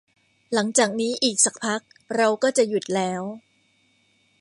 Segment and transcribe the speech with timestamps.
[0.53, 1.81] หลังจากนี้อีกสักพัก
[2.15, 3.23] เราก็จะหยุดแล้ว